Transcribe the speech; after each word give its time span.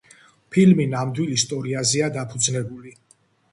ფილმი 0.55 0.87
ნამდვილ 0.93 1.35
ისტორიაზეა 1.35 2.11
დაფუძნებული. 2.19 2.97